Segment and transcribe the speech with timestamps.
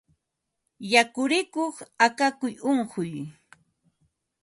[0.93, 3.11] Yakurikuq akakuy unquy